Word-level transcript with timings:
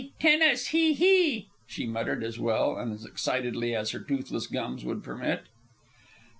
Tenas 0.19 0.69
Hee 0.69 0.93
Hee!" 0.93 1.51
she 1.67 1.85
muttered 1.85 2.23
as 2.23 2.39
well 2.39 2.75
and 2.75 2.91
as 2.91 3.05
excitedly 3.05 3.75
as 3.75 3.91
her 3.91 3.99
toothless 3.99 4.47
gums 4.47 4.83
would 4.83 5.03
permit. 5.03 5.43